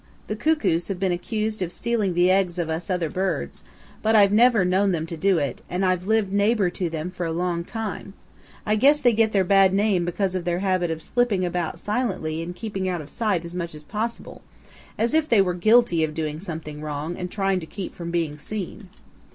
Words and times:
The 0.25 0.35
Cuckoos 0.35 0.87
have 0.87 0.99
been 0.99 1.11
accused 1.11 1.61
of 1.61 1.71
stealing 1.71 2.15
the 2.15 2.31
eggs 2.31 2.57
of 2.57 2.71
us 2.71 2.89
other 2.89 3.07
birds, 3.07 3.61
but 4.01 4.15
I've 4.15 4.31
never 4.31 4.65
known 4.65 4.89
them 4.89 5.05
to 5.05 5.15
do 5.15 5.37
it 5.37 5.61
and 5.69 5.85
I've 5.85 6.07
lived 6.07 6.33
neighbor 6.33 6.71
to 6.71 6.89
them 6.89 7.11
for 7.11 7.23
a 7.23 7.31
long 7.31 7.63
time, 7.63 8.15
I 8.65 8.77
guess 8.77 8.99
they 8.99 9.13
get 9.13 9.31
their 9.31 9.43
bad 9.43 9.75
name 9.75 10.03
because 10.03 10.33
of 10.33 10.43
their 10.43 10.57
habit 10.57 10.89
of 10.89 11.03
slipping 11.03 11.45
about 11.45 11.77
silently 11.77 12.41
and 12.41 12.55
keeping 12.55 12.89
out 12.89 13.01
of 13.01 13.11
sight 13.11 13.45
as 13.45 13.53
much 13.53 13.75
as 13.75 13.83
possible, 13.83 14.41
as 14.97 15.13
if 15.13 15.29
they 15.29 15.39
were 15.39 15.53
guilty 15.53 16.03
of 16.03 16.15
doing 16.15 16.39
something 16.39 16.81
wrong 16.81 17.15
and 17.15 17.29
trying 17.29 17.59
to 17.59 17.67
keep 17.67 17.93
from 17.93 18.09
being 18.09 18.39
seen. 18.39 18.89